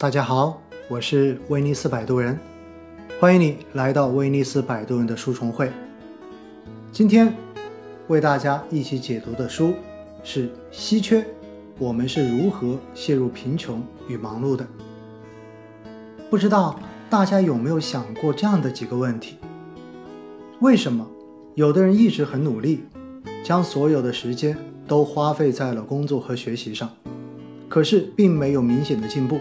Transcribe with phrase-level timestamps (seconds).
[0.00, 0.58] 大家好，
[0.88, 2.38] 我是威尼斯摆渡人，
[3.20, 5.70] 欢迎你来到威尼斯摆渡人的书虫会。
[6.90, 7.34] 今天
[8.08, 9.74] 为大家一起解读的书
[10.24, 11.22] 是《稀缺：
[11.78, 14.64] 我们是如何陷入贫穷与忙碌的》。
[16.30, 16.80] 不知道
[17.10, 19.36] 大家有没有想过这样的几个问题：
[20.60, 21.06] 为什么
[21.56, 22.84] 有的人一直很努力，
[23.44, 24.56] 将所有的时间
[24.88, 26.88] 都花费在了工作和学习上？
[27.68, 29.38] 可是并没有明显的进步。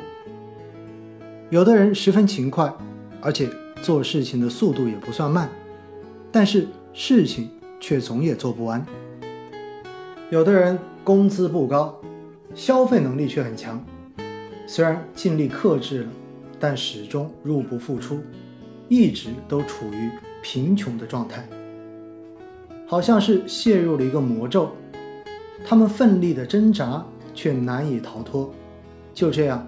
[1.49, 2.71] 有的人十分勤快，
[3.21, 3.49] 而且
[3.81, 5.49] 做事情的速度也不算慢，
[6.31, 7.49] 但是事情
[7.79, 8.85] 却总也做不完。
[10.29, 11.99] 有的人工资不高，
[12.53, 13.83] 消费能力却很强，
[14.67, 16.09] 虽然尽力克制了，
[16.59, 18.19] 但始终入不敷出，
[18.87, 20.11] 一直都处于
[20.43, 21.47] 贫穷的状态，
[22.85, 24.71] 好像是陷入了一个魔咒。
[25.65, 27.03] 他们奋力的挣扎。
[27.31, 28.53] 却难以逃脱。
[29.13, 29.65] 就这样，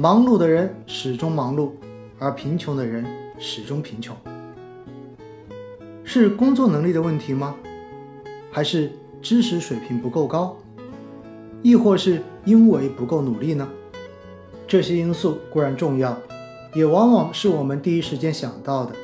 [0.00, 1.72] 忙碌的人始终忙碌，
[2.20, 3.04] 而贫穷的人
[3.36, 4.16] 始终贫穷。
[6.04, 7.56] 是工作能力的问题吗？
[8.52, 10.56] 还是知识水平不够高？
[11.62, 13.68] 亦或是因为不够努力呢？
[14.68, 16.16] 这些因素固然重要，
[16.74, 18.94] 也往往是我们第一时间想到的。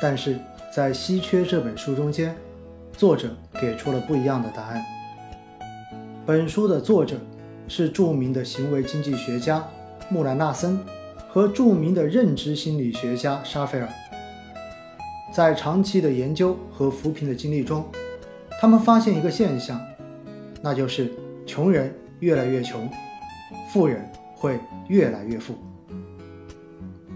[0.00, 0.36] 但是
[0.74, 2.36] 在《稀缺》这本书中间，
[2.92, 4.84] 作者给出了不一样的答案。
[6.26, 7.18] 本书的作者
[7.68, 9.64] 是著名的行为经济学家
[10.10, 10.78] 穆兰纳森
[11.28, 13.88] 和著名的认知心理学家沙菲尔。
[15.32, 17.84] 在长期的研究和扶贫的经历中，
[18.60, 19.80] 他们发现一个现象，
[20.62, 21.12] 那就是
[21.46, 22.88] 穷人越来越穷，
[23.70, 25.54] 富人会越来越富。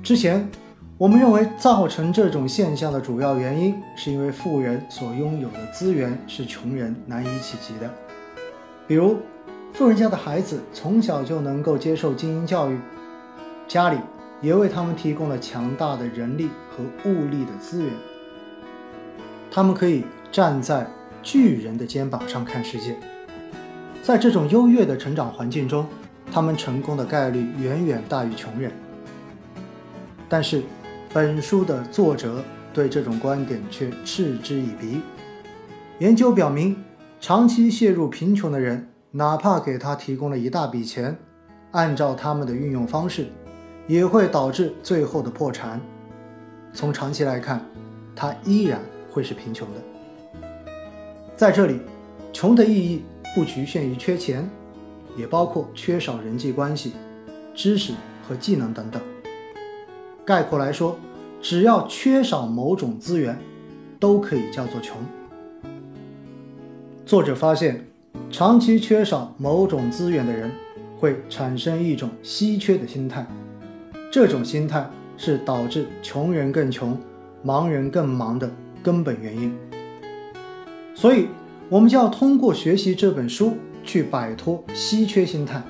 [0.02, 0.48] 之前
[0.98, 7.90] 我们认为造成这种现象的主要原因，是因为富人所拥有的资源是穷人难以企及的。
[8.86, 9.16] 比如，
[9.72, 12.78] 富人家的孩子从小就能够接受精英教育，
[13.66, 13.98] 家里
[14.42, 17.90] 也为他们提供了强大的人力和物力的资源，
[19.50, 20.86] 他们可以站在
[21.22, 22.98] 巨人的肩膀上看世界。
[24.02, 25.86] 在这种优越的成长环境中，
[26.30, 28.70] 他们成功的概率远远大于穷人。
[30.28, 30.62] 但是，
[31.14, 35.00] 本书的作者对这种观点却嗤之以鼻。
[35.98, 36.76] 研究表明。
[37.24, 41.14] 长期陷入贫穷的人，哪怕给他提供了一大笔钱，
[41.72, 43.26] 按照他们的运用方式，
[43.86, 45.78] 也会导致最后的破产。
[46.72, 47.62] 从长期来看，
[48.16, 48.80] 他依然
[49.10, 50.40] 会是贫穷的。
[51.36, 51.78] 在这里，
[52.32, 54.48] 穷的意义不局限于缺钱，
[55.14, 56.94] 也包括缺少人际关系、
[57.54, 57.92] 知识
[58.26, 59.02] 和技能等等。
[60.24, 60.96] 概括来说，
[61.42, 63.38] 只要缺少某种资源，
[64.00, 64.96] 都可以叫做穷。
[67.04, 67.88] 作者发现，
[68.32, 70.50] 长期缺少某种资源的人
[70.98, 73.26] 会产生一种稀缺的心态，
[74.10, 74.88] 这种心态
[75.18, 76.98] 是导致穷人更穷、
[77.42, 78.50] 忙人更忙的
[78.82, 79.54] 根本原因。
[80.94, 81.26] 所以，
[81.68, 83.52] 我们就要通过学习这本书
[83.84, 85.62] 去摆脱稀缺心态，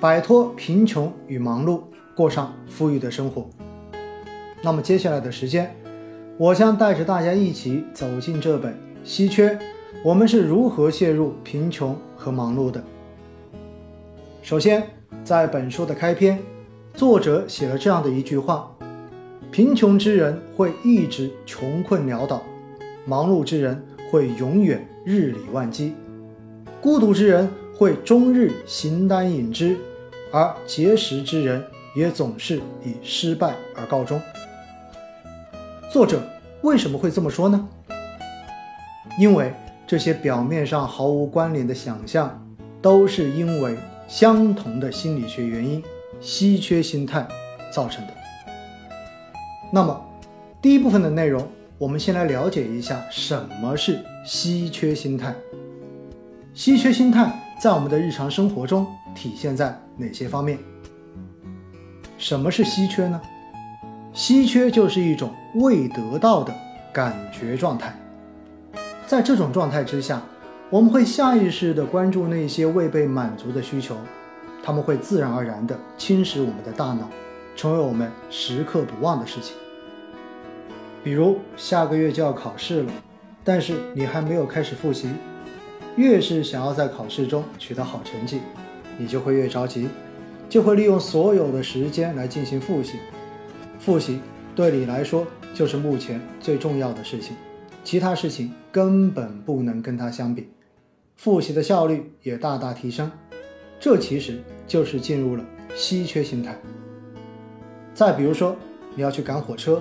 [0.00, 1.82] 摆脱贫穷与忙碌，
[2.14, 3.46] 过上富裕的生活。
[4.62, 5.76] 那么，接下来的时间，
[6.38, 8.74] 我将带着大家一起走进这本
[9.04, 9.58] 稀缺。
[10.04, 12.82] 我们是如何陷入贫穷和忙碌的？
[14.42, 14.86] 首先，
[15.24, 16.38] 在本书的开篇，
[16.94, 18.72] 作者写了这样的一句话
[19.50, 22.42] ：“贫穷之人会一直穷困潦倒，
[23.04, 25.94] 忙碌之人会永远日理万机，
[26.80, 29.76] 孤独之人会终日形单影只，
[30.30, 31.64] 而节食之人
[31.96, 34.20] 也总是以失败而告终。”
[35.90, 36.22] 作者
[36.62, 37.68] 为什么会这么说呢？
[39.18, 39.52] 因为。
[39.86, 42.44] 这些表面上毫无关联的想象，
[42.82, 43.76] 都是因为
[44.08, 45.82] 相同的心理学原因——
[46.20, 47.26] 稀缺心态
[47.72, 48.12] 造成的。
[49.72, 50.04] 那么，
[50.60, 51.46] 第一部分的内容，
[51.78, 55.34] 我们先来了解一下什么是稀缺心态。
[56.52, 57.30] 稀缺心态
[57.60, 60.58] 在我们的日常生活中体现在哪些方面？
[62.18, 63.20] 什么是稀缺呢？
[64.12, 66.52] 稀缺就是一种未得到的
[66.92, 67.94] 感觉状态。
[69.06, 70.20] 在这种状态之下，
[70.68, 73.96] 我们会下意识地关注那些未被满足的需求，
[74.64, 77.08] 他们会自然而然地侵蚀我们的大脑，
[77.54, 79.54] 成为我们时刻不忘的事情。
[81.04, 82.92] 比如下个月就要考试了，
[83.44, 85.08] 但是你还没有开始复习，
[85.94, 88.40] 越是想要在考试中取得好成绩，
[88.98, 89.88] 你就会越着急，
[90.48, 92.98] 就会利用所有的时间来进行复习。
[93.78, 94.18] 复习
[94.56, 95.24] 对你来说
[95.54, 97.36] 就是目前最重要的事情。
[97.86, 100.48] 其他事情根本不能跟它相比，
[101.14, 103.08] 复习的效率也大大提升。
[103.78, 105.44] 这其实就是进入了
[105.76, 106.58] 稀缺心态。
[107.94, 108.56] 再比如说，
[108.96, 109.80] 你要去赶火车，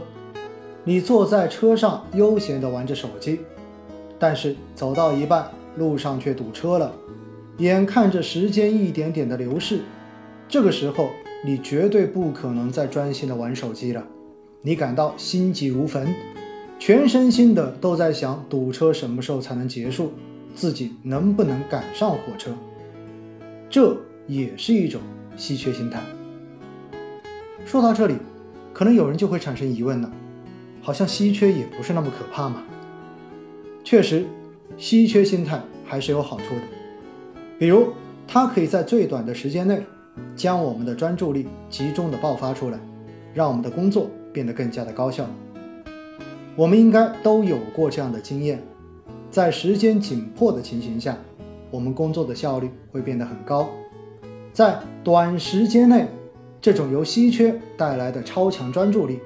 [0.83, 3.39] 你坐在车上悠闲地玩着手机，
[4.19, 6.93] 但是走到一半，路上却堵车了，
[7.57, 9.79] 眼看着时间一点点的流逝，
[10.47, 11.09] 这个时候
[11.43, 14.05] 你绝对不可能再专心地玩手机了，
[14.61, 16.13] 你感到心急如焚，
[16.77, 20.11] 全身心的都在想堵车什么时候才能结束，
[20.53, 22.51] 自己能不能赶上火车，
[23.69, 25.01] 这也是一种
[25.35, 25.99] 稀缺心态。
[27.65, 28.15] 说到这里，
[28.73, 30.11] 可能有人就会产生疑问了：
[30.81, 32.63] 好像稀缺也不是那么可怕嘛？
[33.83, 34.25] 确实，
[34.77, 36.61] 稀缺心态还是有好处的。
[37.57, 37.87] 比如，
[38.27, 39.81] 它可以在最短的时间内，
[40.35, 42.79] 将我们的专注力集中的爆发出来，
[43.33, 45.27] 让我们的工作变得更加的高效。
[46.55, 48.63] 我们应该都有过这样的经验：
[49.29, 51.17] 在时间紧迫的情形下，
[51.69, 53.69] 我们工作的效率会变得很高，
[54.53, 56.07] 在短时间内。
[56.61, 59.19] 这种由稀缺带来的超强专注力，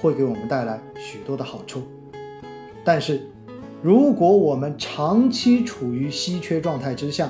[0.00, 1.82] 会给我们带来许多的好处。
[2.84, 3.26] 但是，
[3.82, 7.28] 如果我们长期处于稀缺状态之下，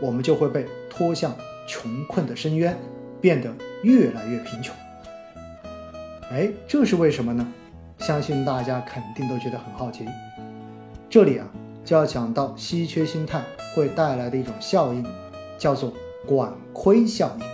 [0.00, 1.36] 我们就会被拖向
[1.68, 2.76] 穷困的深渊，
[3.20, 3.54] 变得
[3.84, 4.74] 越来越贫穷。
[6.32, 7.46] 哎，这是为什么呢？
[8.00, 10.06] 相信大家肯定都觉得很好奇。
[11.08, 11.46] 这里啊，
[11.84, 13.42] 就要讲到稀缺心态
[13.74, 15.04] 会带来的一种效应，
[15.58, 15.92] 叫做
[16.26, 17.44] 管窥效应。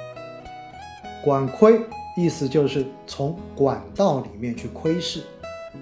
[1.25, 1.81] 管窥
[2.16, 5.22] 意思就是从管道里面去窥视，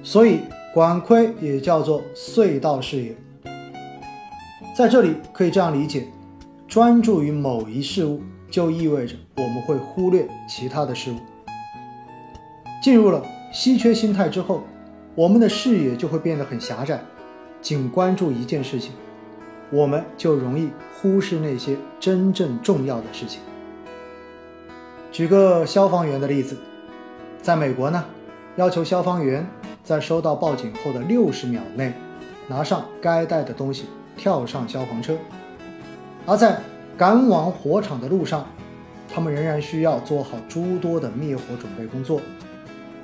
[0.03, 0.41] 所以
[0.73, 3.15] 管窥也叫做隧道视野。
[4.75, 6.07] 在这里可以这样理解：
[6.67, 11.17] 专注于某一事物，就意味着我们会忽略其他的事物。
[12.83, 13.23] 进入了
[13.55, 14.65] 稀缺心态之后，
[15.15, 17.01] 我们的视野就会变得很狭窄，
[17.63, 18.91] 仅关注一件事情，
[19.71, 23.41] 我们就容易忽视那些真正重要的事情。
[25.13, 26.59] 举个消防员的例子，
[27.41, 28.05] 在美国呢，
[28.57, 29.49] 要求消防员
[29.85, 31.93] 在收到报警后的六十秒内
[32.49, 33.85] 拿上该带的东西，
[34.17, 35.15] 跳上消防车；
[36.27, 36.61] 而在
[36.99, 38.45] 赶往火场的路上，
[39.09, 42.21] 他们仍然需要做好诸多的灭火准备工作。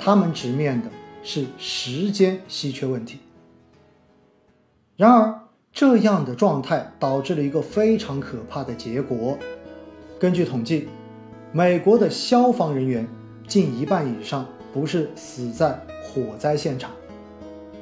[0.02, 0.88] 他们直面的
[1.22, 3.18] 是时间稀缺问题。
[4.96, 5.38] 然而，
[5.70, 9.36] 这样的状态导致了一个非常可怕的结果。
[10.18, 10.88] 根据统计。
[11.52, 13.04] 美国的消防人员
[13.48, 16.92] 近一半以上不是死在火灾现场，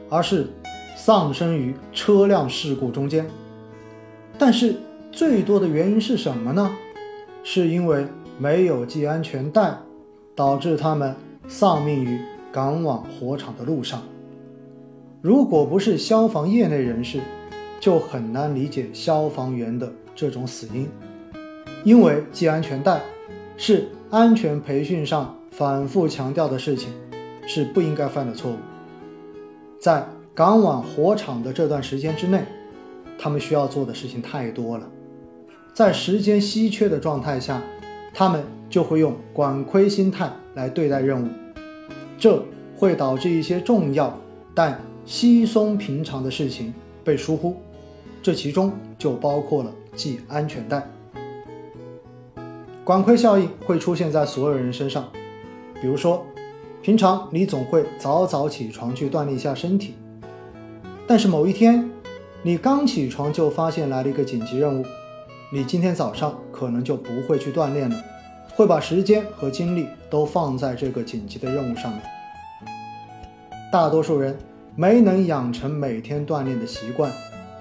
[0.09, 0.49] 而是
[0.97, 3.29] 丧生于车辆事故中间。
[4.38, 4.76] 但是
[5.12, 6.75] 最多的原因是什么呢？
[7.44, 8.06] 是因为
[8.38, 9.76] 没有系安全带，
[10.35, 11.14] 导致他们
[11.49, 12.21] 丧命于
[12.53, 14.03] 赶往火场的路上。
[15.21, 17.19] 如果不是消防业内人士，
[17.81, 20.89] 就很难理解消防员的这种死因，
[21.83, 23.00] 因为系安全带。
[23.61, 26.93] 是安全培训上反复强调的事情，
[27.45, 28.55] 是不应该犯的错误。
[29.81, 32.45] 在赶往火场的这段时间之内，
[33.19, 34.89] 他们需要做的事情太多了。
[35.75, 37.61] 在时间稀缺的状态下，
[38.15, 41.29] 他们就会用管窥心态来对待任务，
[42.19, 42.44] 这
[42.76, 44.17] 会导致一些重要
[44.55, 46.73] 但稀松平常的事情
[47.03, 47.56] 被疏忽。
[48.23, 50.87] 这其中就包括了系安全带。
[52.85, 55.09] 管窥效应会出现在所有人身上，
[55.81, 56.25] 比如说，
[56.82, 59.95] 平常你总会早早起床去锻炼一下身体，
[61.07, 61.90] 但是某一天，
[62.43, 64.85] 你刚起床就发现来了一个紧急任务，
[65.52, 67.97] 你今天早上可能就不会去锻炼了，
[68.59, 72.03] 会把时间和精力都放在这个紧急的任务上面。
[73.71, 74.37] 大多数人
[74.75, 77.12] 没能养成每天锻炼的习惯，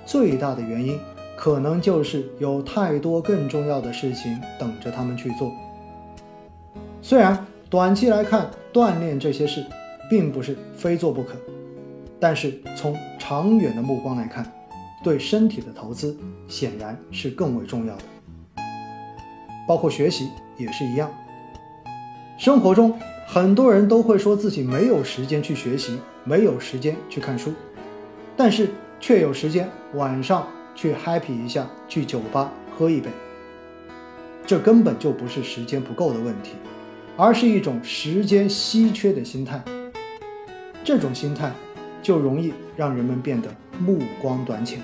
[0.07, 0.99] 最大的原因。
[1.35, 5.51] 可能就是有太多更重要的事情等着他们去做。
[6.99, 9.63] 虽然短期来看，锻炼这些事
[10.09, 11.35] 并不是非做不可，
[12.19, 14.51] 但是从长远的目光来看，
[15.03, 18.03] 对身体的投资显然是更为重要的。
[19.67, 20.27] 包括学习
[20.57, 21.09] 也是一样。
[22.37, 27.53] 生活中很多人都会说自己没有时间去学习，没有时间去看书，
[28.35, 30.47] 但是却有时间晚上。
[30.79, 33.09] 去 happy 一下，去酒吧喝一杯，
[34.45, 36.51] 这根本就不是时间不够的问题，
[37.15, 39.59] 而是一种时间稀缺的心态。
[40.83, 41.51] 这种心态
[42.03, 43.49] 就容易让人们变得
[43.79, 44.79] 目光短浅。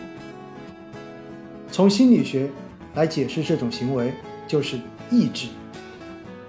[1.72, 2.50] 从心理学
[2.96, 4.12] 来解释这种行为，
[4.48, 4.80] 就是
[5.12, 5.50] 意志。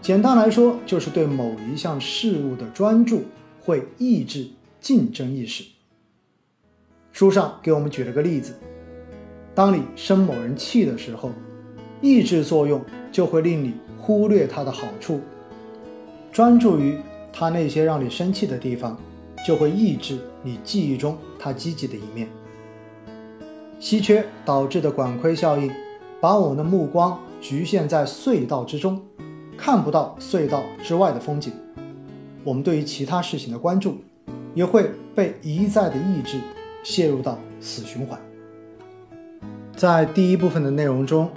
[0.05, 3.23] 简单来说，就是对某一项事物的专注
[3.63, 4.47] 会抑制
[4.79, 5.65] 竞争意识。
[7.11, 8.55] 书上给我们举了个例子。
[9.55, 11.31] 当你生某人气的时候，
[12.03, 15.23] 抑制作用就会令你忽略他的好处，
[16.31, 16.99] 专注于
[17.33, 19.01] 他那些让你生气的地方，
[19.47, 22.29] 就会抑制你记忆中他积极的一面。
[23.81, 25.73] 稀缺导致的管窥效应，
[26.21, 29.01] 把我们的目光局限在隧道之中，
[29.65, 31.51] 看不到隧道之外的风景。
[32.45, 33.97] 我们对于其他事情的关注，
[34.55, 36.39] 也会被一再的抑制，
[36.83, 38.21] 陷入到死循环。
[39.75, 41.31] 在第一部分的内容中，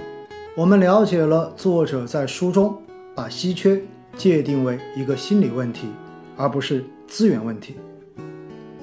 [0.58, 2.76] 我们了解了作者在书中
[3.16, 3.82] 把稀缺
[4.18, 5.88] 界定为一个心理问题，
[6.36, 7.76] 而不是资源问题。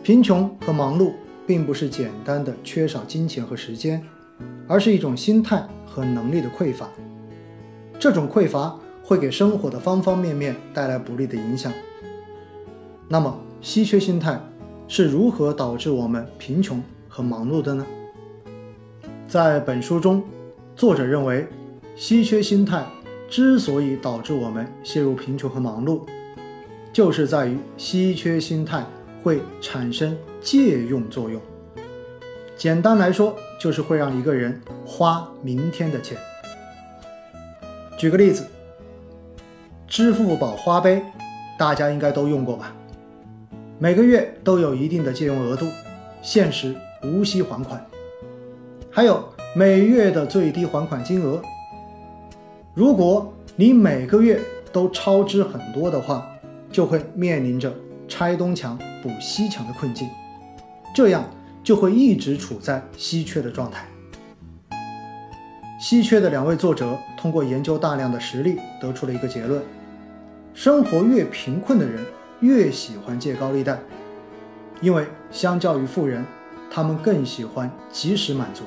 [0.02, 1.12] 贫穷和忙碌
[1.46, 4.02] 并不是简单的缺少金钱和时间，
[4.66, 6.88] 而是一种心态和能力的匮乏。
[7.98, 11.70] 这种匮乏会给生活的方方面面带来不利的影响。
[13.06, 14.40] 那么，稀缺心态
[14.88, 17.86] 是如何导致我们贫穷和忙碌的呢？
[19.28, 20.22] 在本书中，
[20.74, 21.46] 作者认为，
[21.94, 22.84] 稀缺心态
[23.28, 26.00] 之所以导致我们陷入贫穷和忙碌，
[26.92, 28.84] 就是在于稀缺心态
[29.22, 31.40] 会产生借用作用。
[32.56, 36.16] 简单来说，就是会让一个人花明天的钱。
[37.98, 38.46] 举个例子，
[39.86, 41.02] 支付宝花呗，
[41.58, 42.74] 大家应该都用过吧？
[43.78, 45.66] 每个月都有一定的借用额度，
[46.22, 47.84] 限时无息还款，
[48.90, 51.40] 还有每月的最低还款金额。
[52.72, 54.40] 如果你每个月
[54.72, 56.26] 都超支很多的话，
[56.72, 57.72] 就会面临着
[58.08, 60.08] 拆东墙补西墙的困境，
[60.94, 61.24] 这样
[61.62, 63.86] 就会一直处在稀缺的状态。
[65.84, 69.62] 稀缺的两位作者通过研究大量的实例，得出了一个结论：
[70.54, 72.02] 生活越贫困的人。
[72.40, 73.78] 越喜欢借高利贷，
[74.80, 76.24] 因为相较于富人，
[76.70, 78.64] 他们更喜欢及时满足。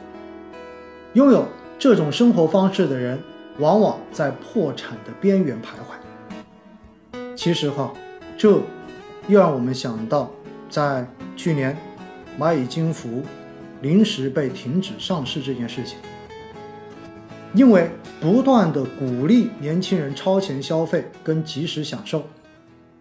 [1.14, 1.48] 拥有
[1.80, 3.20] 这种生活方式的人，
[3.58, 7.18] 往往在破产的边缘徘徊。
[7.36, 7.92] 其实哈，
[8.38, 8.62] 这
[9.28, 10.32] 又让我们想到，
[10.70, 11.04] 在
[11.36, 11.76] 去年
[12.40, 13.24] 蚂蚁金服
[13.82, 15.98] 临时被停止上市这件事情，
[17.54, 17.90] 因为
[18.22, 22.24] 不断的鼓励年轻人超前消费跟及时享受。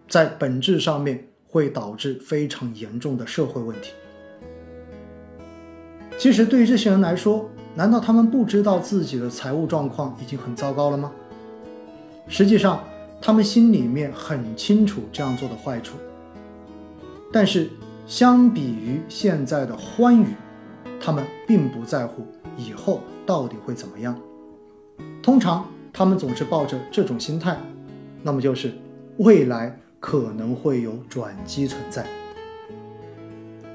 [0.09, 3.91] 在本质上面会导致非常严重的社会问题。
[6.17, 11.11] 其实对于这些人来说，难道他们不知道自己的财务状况已经很糟糕了吗？
[12.27, 12.83] 实际上，
[13.21, 15.97] 他们心里面很清楚这样做的坏处。
[17.31, 17.69] 但是，
[18.07, 20.27] 相比于现在的欢愉，
[21.01, 22.25] 他们并不在乎
[22.57, 24.17] 以后到底会怎么样。
[25.21, 27.57] 通常，他们总是抱着这种心态，
[28.23, 28.73] 那么就是
[29.17, 29.79] 未来。
[29.99, 32.05] 可能会有转机存在。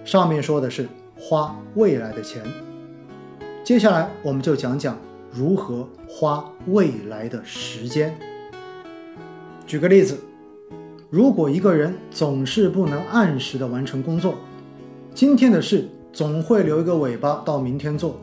[0.04, 0.88] 上面说的是
[1.18, 2.40] 花未来的钱，
[3.64, 4.96] 接下来我们就讲讲
[5.32, 8.16] 如何花未来的时间。
[9.66, 10.16] 举个例子，
[11.10, 14.36] 如果一个人总是不能按时的完成工作，
[15.12, 18.16] 今天的事总会留一个尾巴到明天做，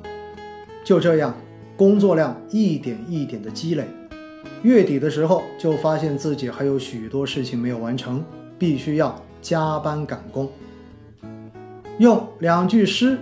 [0.85, 1.35] 就这样，
[1.79, 3.88] 工作量一点一点的积累。
[4.63, 8.21] 月底的时候，就发现自己还有许多事情没有完成，
[8.57, 10.51] 必须要加班赶工。
[11.98, 13.17] 用两句诗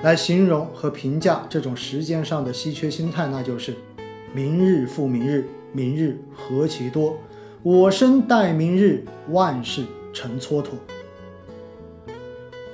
[0.00, 3.74] 来形容和评价这种时间上的稀缺心态，那就是
[4.32, 7.14] “明日复明日，明日何其多，
[7.62, 9.84] 我生待明日，万事
[10.14, 10.68] 成蹉跎。”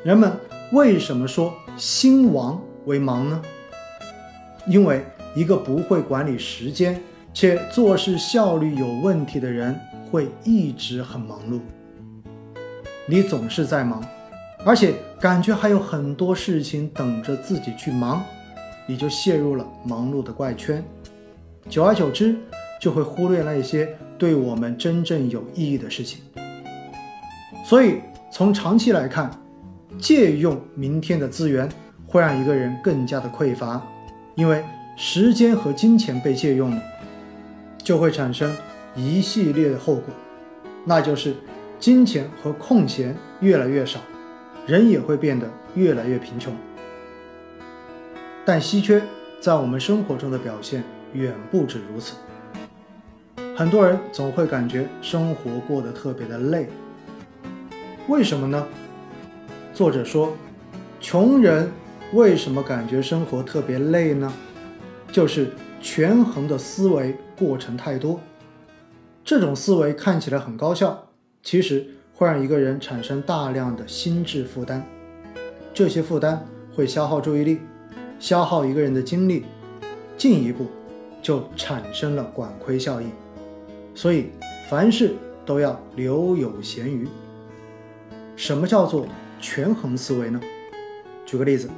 [0.04, 0.30] 人们
[0.70, 3.42] 为什么说兴亡为忙呢？
[4.68, 7.00] 因为一个不会管理时间。
[7.36, 9.76] 且做事效率有问题的人
[10.08, 11.58] 会一直很忙碌。
[13.06, 14.00] 你总是在忙，
[14.64, 18.22] 而且感觉还有很多事情等着自己去忙，
[18.86, 20.82] 你就陷入了忙碌的怪圈。
[21.68, 22.36] 久而久之，
[22.80, 26.22] 就会忽略那些对我们真正有意义的事情。
[27.66, 27.98] 所以，
[28.30, 29.28] 从长期来看，
[29.98, 31.68] 借用明天的资源
[32.06, 33.84] 会让一个人更加的匮乏，
[34.36, 34.62] 因为
[34.96, 36.82] 时间和金钱被借用了。
[37.82, 38.50] 就会产生
[38.96, 40.04] 一系列的后果，
[40.86, 41.36] 那就是
[41.78, 44.00] 金钱和空闲越来越少，
[44.66, 46.50] 人也会变得越来越贫穷。
[48.46, 49.02] 但稀缺
[49.38, 50.82] 在我们生活中的表现
[51.12, 52.14] 远不止如此。
[53.54, 56.66] 很多人总会感觉生活过得特别的累，
[58.08, 58.66] 为什么呢？
[59.74, 60.34] 作者说，
[61.00, 61.70] 穷人
[62.14, 64.32] 为什么感觉生活特别累呢？
[65.14, 67.14] 就是权衡的思维。
[67.38, 68.18] 过程太多，
[69.24, 71.08] 这种思维看起来很高效，
[71.40, 74.84] 其实会让一个人产生大量的心智负担。
[75.72, 76.44] 这些负担
[76.74, 77.60] 会消耗注意力，
[78.18, 79.44] 消耗一个人的精力，
[80.16, 80.66] 进一步
[81.22, 83.10] 就产生了管窥效应。
[83.94, 84.30] 所以，
[84.68, 85.14] 凡事
[85.46, 87.06] 都要留有闲余。
[88.34, 89.06] 什么叫做
[89.40, 90.40] 权衡思维呢？
[91.24, 91.68] 举个例子，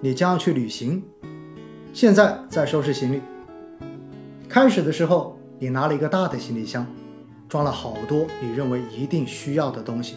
[0.00, 1.02] 你将要去旅行，
[1.94, 3.20] 现在在收拾行李。
[4.48, 6.84] 开始的时候，你拿了一个大的行李箱，
[7.48, 10.16] 装了好多你认为一定需要的东西。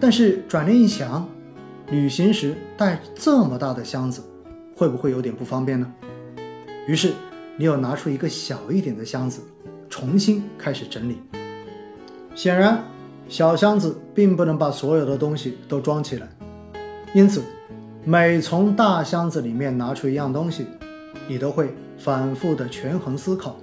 [0.00, 1.28] 但是转念一想，
[1.92, 4.20] 旅行时带这么大的箱子，
[4.76, 5.86] 会不会有点不方便呢？
[6.88, 7.12] 于是
[7.56, 9.42] 你又拿出一个小一点的箱子，
[9.88, 11.18] 重新开始整理。
[12.34, 12.82] 显然，
[13.28, 16.28] 小箱子并不能把所有的东西都装起来，
[17.14, 17.44] 因此
[18.04, 20.66] 每从大箱子里面拿出一样东西，
[21.28, 23.56] 你都会反复的权衡思考，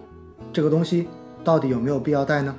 [0.54, 1.10] 这个东西
[1.44, 2.56] 到底有没有必要带呢？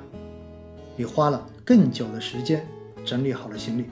[0.95, 2.67] 你花了更久的时间
[3.03, 3.85] 整理好了行李，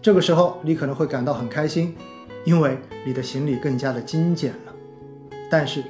[0.00, 1.92] 这个时候你可能会感到很开心，
[2.44, 4.72] 因为你的行李更加的精简了。
[5.50, 5.82] 但是，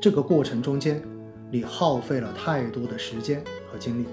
[0.00, 1.00] 这个过程中间，
[1.48, 4.06] 你耗费了太多的时间和精力。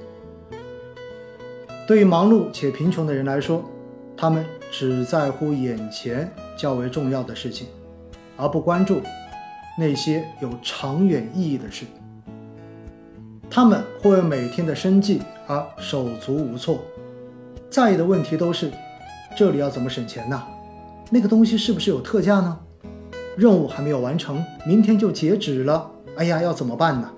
[1.88, 3.63] 对于忙碌且贫穷的人来说，
[4.15, 7.67] 他们只在乎眼前较为重要的事情，
[8.38, 9.01] 而不关注
[9.77, 11.86] 那些有长远意义的事。
[13.50, 16.79] 他们会为每天的生计而手足无措，
[17.69, 18.72] 在意的问题都是：
[19.38, 20.43] 这里要怎么省钱呢？
[21.10, 22.60] 那个东西是不是有特价呢？
[23.38, 25.91] 任务还没有完成，明天就截止了。
[26.17, 27.12] 哎呀，要怎么办呢？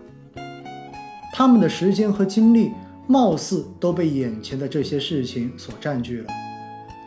[1.33, 2.71] 他们的时间和精力
[3.07, 6.33] 貌似都被眼前的这些事情所占据了，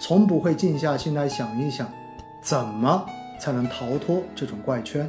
[0.01, 1.87] 从不会静下心来想一想，
[2.43, 3.05] 怎么
[3.39, 5.09] 才能逃脱这种怪圈。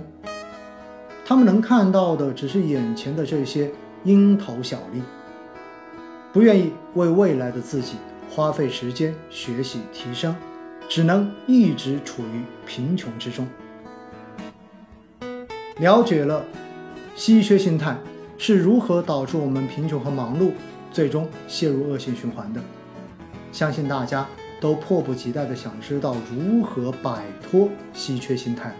[1.26, 3.72] 他们能看到的只是眼前的这些
[4.04, 5.02] 蝇头小利，
[6.34, 7.96] 不愿意为未来的自己
[8.30, 10.36] 花费时间学习提升，
[10.90, 13.48] 只能一直处于贫穷之中。
[15.78, 16.44] 了解了
[17.16, 17.98] 稀缺心态
[18.38, 20.52] 是如何导致我们贫穷和忙碌，
[20.92, 22.60] 最终陷入恶性循环的，
[23.54, 24.28] 相信大家
[24.62, 28.74] 都迫不及待地想知道如何摆脱稀缺心态。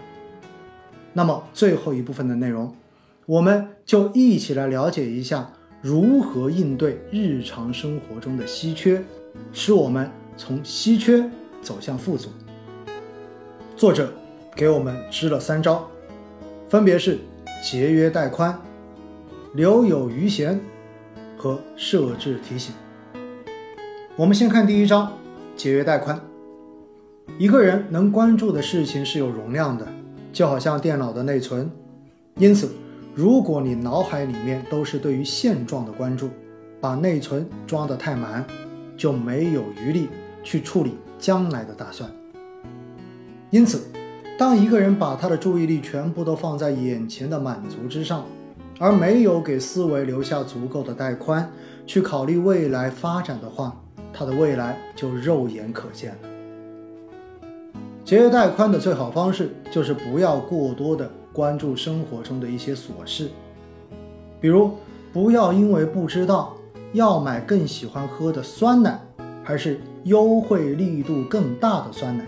[1.12, 2.74] 那么最后一部分的内容，
[3.26, 9.02] 我们就一起来了解一下如何应对日常生活中的稀缺，
[9.52, 11.28] 使我们从稀缺
[11.60, 12.30] 走向富足。
[13.76, 14.10] 作者
[14.54, 15.86] 给我们支了三招。
[16.68, 17.18] 分别是
[17.62, 18.58] 节约带宽、
[19.52, 20.58] 留有余闲
[21.36, 22.74] 和设置提醒。
[24.16, 25.12] 我们先看第一招：
[25.56, 26.20] 节约带宽。
[27.38, 29.86] 一个人能关注的事情是有容量的，
[30.32, 31.70] 就好像电脑的内存。
[32.36, 32.70] 因此，
[33.14, 36.30] 如果你脑海里面都是对于现状的关注，
[36.80, 38.44] 把内存装得太满，
[38.96, 40.08] 就没有余力
[40.42, 42.10] 去处理将来的打算。
[43.50, 43.82] 因此。
[44.38, 48.24] 当一个人把他的注意力全部都放在眼前的满足之上，
[48.80, 51.48] 而没有给思维留下足够的带宽
[51.86, 53.80] 去考虑未来发展的话，
[54.12, 56.18] 他的未来就肉眼可见了。
[58.04, 63.30] 节约带宽的最好方式就是不要过多的关注生活中的一些琐事，
[64.40, 64.72] 比如
[65.12, 66.54] 不要因为不知道
[66.92, 69.00] 要买更喜欢喝的酸奶，
[69.42, 72.26] 还是优惠力度更大的酸奶。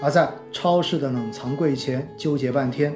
[0.00, 2.92] 而在超市的冷藏柜前纠结半天，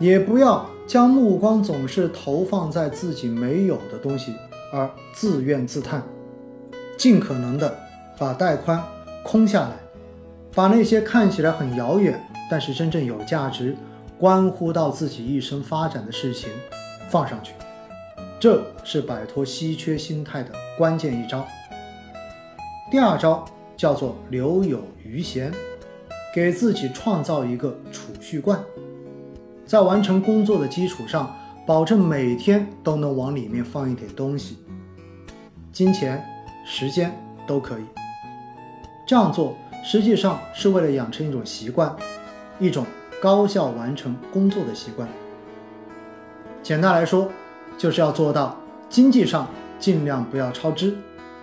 [0.00, 4.32] 也不要将目光总是投放在自己没有的东西
[4.72, 6.02] 而自怨自叹，
[6.98, 7.74] 尽可能的
[8.18, 8.82] 把带宽
[9.22, 9.76] 空下来，
[10.52, 13.74] 把那些看起来很遥远，但是真正有价值、
[14.18, 16.50] 关乎到自己一生发展的事情
[17.08, 17.54] 放上去，
[18.38, 21.46] 这是摆脱稀缺心态的关键一招。
[22.90, 23.44] 第二招
[23.76, 25.50] 叫做留有余闲。
[26.34, 28.62] 给自己创造一个储蓄罐，
[29.66, 31.34] 在完成工作的基础上，
[31.66, 34.58] 保证每天都能往里面放一点东西，
[35.72, 36.22] 金钱、
[36.70, 37.10] 时间
[37.46, 37.84] 都可以。
[39.06, 41.96] 这样做实际上是为了养成一种习惯，
[42.60, 42.84] 一种
[43.22, 45.08] 高效完成工作的习惯。
[46.62, 47.30] 简单来说，
[47.78, 50.94] 就是要做到经济上尽量不要超支，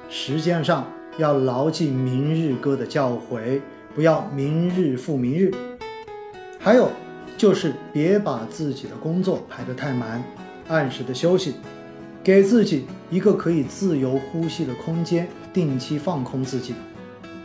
[0.09, 0.85] 时间上
[1.17, 3.59] 要牢记明日歌的教诲。
[3.95, 5.51] 不要明日复明日，
[6.59, 6.91] 还有
[7.37, 10.21] 就是别把自己的工作排得太满，
[10.67, 11.55] 按时的休息，
[12.25, 16.73] 给自己一个可以自由呼吸的空间，定期放空自己，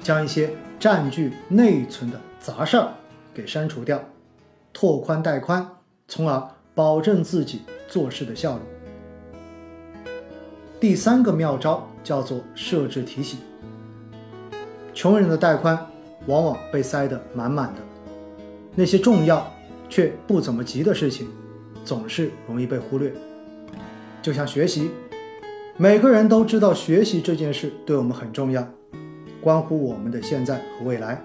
[0.03, 2.95] 将一些占据内存的杂事儿
[3.35, 4.03] 给删除掉，
[4.73, 5.69] 拓宽带宽，
[6.09, 6.43] 从而
[6.75, 8.63] 保证自己做事的效率。
[10.81, 13.39] 第三个妙招叫做设置提醒，
[14.95, 15.79] 穷人的带宽。
[16.27, 17.81] 往往被塞得满满的，
[18.75, 19.51] 那些重要
[19.89, 21.27] 却不怎么急的事情，
[21.83, 23.11] 总是容易被忽略。
[24.23, 24.91] 就像学习，
[25.77, 28.67] 每个人都知道学习这件事对我们很重要，
[29.41, 31.23] 关乎我们的现在和未来。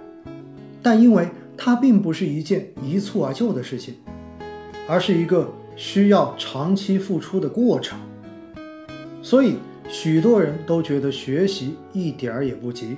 [0.81, 1.27] 但因为
[1.57, 3.95] 它并不是一件一蹴而就的事情，
[4.87, 7.99] 而是一个需要长期付出的过程，
[9.21, 9.55] 所以
[9.89, 12.97] 许多人都觉得学习一点儿也不急，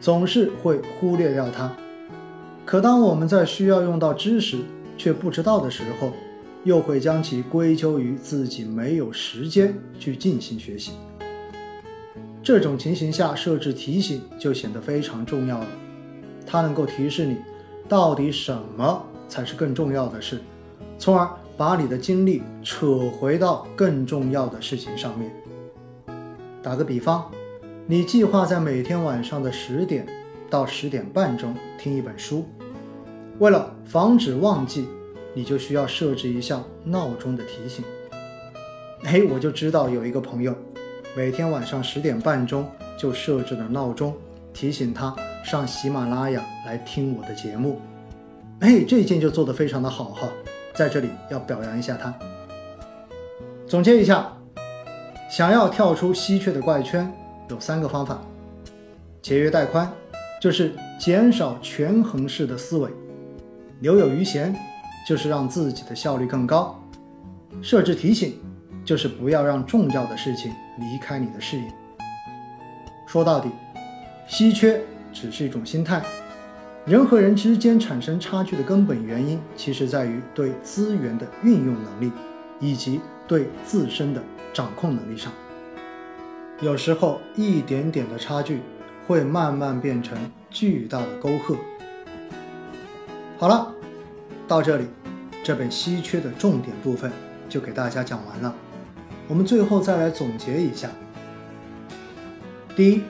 [0.00, 1.70] 总是会忽略掉它。
[2.64, 4.58] 可当我们在需要用到知识
[4.96, 6.12] 却不知道的时候，
[6.64, 10.92] 又会将其归咎于自己没有时间去进行学习。
[12.42, 15.66] 这种情形下，设置提醒就显得非常重要了。
[16.46, 17.36] 它能够提示你，
[17.88, 20.40] 到底什么才是更重要的事，
[20.98, 25.30] 从而把你的精力扯回到更重要的事情上面。
[26.62, 27.30] 打个比方，
[27.86, 30.06] 你计划在每天晚上的十点
[30.48, 32.46] 到十点半中听一本书，
[33.38, 34.86] 为了防止忘记。
[35.34, 37.84] 你就需要设置一项闹钟的提醒。
[39.02, 40.56] 哎，我就知道有一个朋友，
[41.14, 42.66] 每天晚上十点半钟
[42.96, 44.16] 就设置了闹钟，
[44.54, 47.80] 提醒他上喜马拉雅来听我的节目。
[48.60, 50.28] 哎，这一件就做得非常的好哈，
[50.72, 52.14] 在这里要表扬一下他。
[53.66, 54.32] 总结一下，
[55.30, 57.12] 想要跳出稀缺的怪圈，
[57.50, 58.22] 有三个方法：
[59.20, 59.90] 节约带宽，
[60.40, 62.88] 就是减少权衡式的思维；
[63.80, 64.54] 留有余闲。
[65.06, 66.80] 就是让自己的效率更高，
[67.60, 68.38] 设置提醒，
[68.84, 71.72] 就是不要让重要的事情离开你的视野。
[73.06, 73.50] 说到底，
[74.26, 74.80] 稀缺
[75.12, 76.02] 只是一种心态，
[76.86, 82.10] 人和人之间产生差距的根本原因，其实在于对资源的运用能力，
[82.58, 85.30] 以及对自身的掌控能力上。
[86.60, 88.62] 有时候，一点点的差距，
[89.06, 90.16] 会慢慢变成
[90.50, 91.58] 巨大的沟壑。
[93.36, 93.73] 好了。
[94.46, 94.86] 到这里，
[95.42, 97.10] 这本稀缺的重点部分
[97.48, 98.54] 就给大家讲完了。
[99.26, 100.90] 我们最后再来总结一下：
[102.76, 103.02] 第一，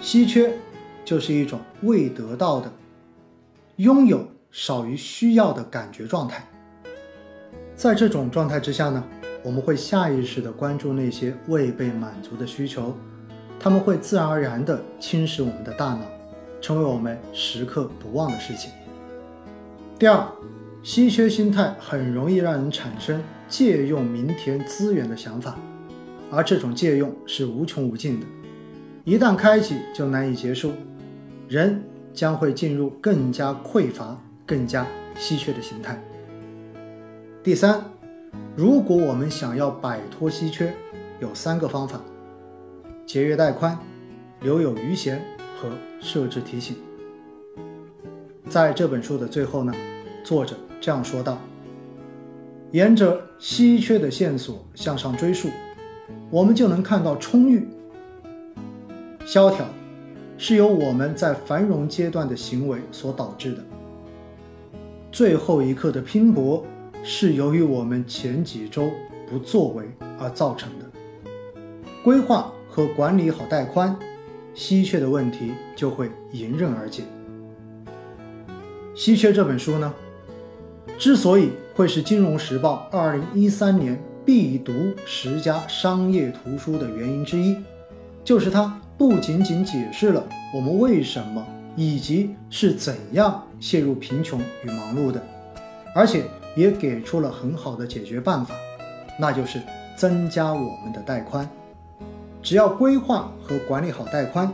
[0.00, 0.54] 稀缺
[1.04, 2.72] 就是一种未得到的、
[3.76, 6.46] 拥有少于需要的感觉状态。
[7.74, 9.02] 在这种状态之下呢，
[9.42, 12.94] 我们会下意识地关注那些未被满足的需求，
[13.58, 16.02] 他们会自然而然地侵蚀我们的大脑，
[16.60, 18.70] 成为我们时刻不忘的事情。
[20.00, 20.26] 第二。
[20.82, 25.58] 稀缺心态很容易让人产生借用明天资源的想法，
[26.30, 28.24] 而这种借用是无穷无尽的，
[29.04, 30.72] 一旦开启就难以结束，
[31.50, 31.82] 人
[32.14, 34.86] 将会进入更加匮乏、更加
[35.16, 36.02] 稀缺的形态。
[37.42, 37.84] 第三，
[38.56, 40.72] 如果我们想要摆脱稀缺，
[41.20, 42.00] 有三个方法：
[43.04, 43.78] 节约带宽、
[44.40, 45.22] 留有余闲
[45.60, 45.68] 和
[46.00, 46.74] 设置提醒。
[48.48, 49.72] 在这本书的最后呢，
[50.24, 50.56] 作者。
[50.80, 51.38] 这样说道
[52.72, 55.50] ：“沿着稀缺的线索向上追溯，
[56.30, 57.68] 我们就能看到充裕。
[59.26, 59.66] 萧条
[60.38, 63.62] 是由我们在繁荣阶段的行为所导致的。
[65.12, 66.64] 最后一刻的拼搏
[67.02, 68.90] 是由于我们前几周
[69.28, 69.84] 不作为
[70.18, 70.86] 而造成的。
[72.02, 73.94] 规划和管理好带宽，
[74.54, 77.02] 稀缺的问题就会迎刃而解。
[78.94, 79.92] 稀缺这本书呢？”
[80.98, 84.72] 之所以会是《金融时报》二零一三年必读
[85.06, 87.56] 十佳商业图书的原因之一，
[88.22, 90.22] 就是它不仅仅解释了
[90.54, 95.22] 我们为什么以及是怎样陷入贫穷与忙碌的，
[95.94, 96.24] 而且
[96.54, 98.54] 也给出了很好的解决办法，
[99.18, 99.60] 那就是
[99.96, 101.48] 增加我们的带宽。
[102.42, 104.52] 只要规划和管理好带宽，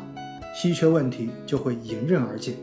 [0.55, 2.55] 稀缺问题就会迎刃而解。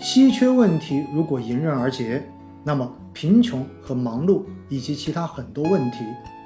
[0.00, 2.22] 稀缺问题如果迎刃而解，
[2.64, 5.98] 那么，贫穷和忙碌以及其他很多问题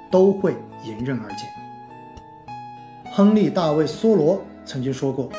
[0.09, 1.45] 都会迎刃而解。
[3.11, 5.29] 亨利·大卫·梭罗曾经说过：“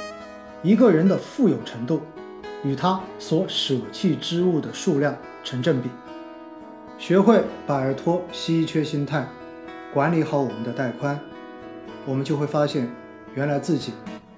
[0.62, 2.00] 一个人的富有程度
[2.64, 5.88] 与他所舍弃之物的数量成正比。”
[6.96, 9.26] 学会摆脱稀缺心态，
[9.92, 11.18] 管理好我们的带宽，
[12.06, 12.88] 我们就会发现，
[13.34, 13.92] 原来自己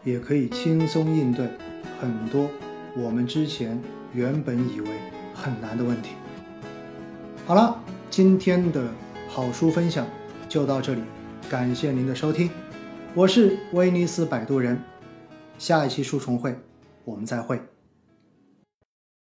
[0.04, 1.46] 也可以轻松应对
[2.00, 2.48] 很多
[2.96, 3.80] 我们之前
[4.12, 4.88] 原本以为
[5.34, 6.10] 很难的问题。
[7.46, 7.76] 好了，
[8.10, 8.84] 今天的
[9.28, 10.06] 好书分享
[10.48, 11.02] 就到这里，
[11.48, 12.48] 感谢您的收听，
[13.14, 14.80] 我是威尼斯摆渡人，
[15.58, 16.56] 下一期书虫会，
[17.04, 17.69] 我们再会。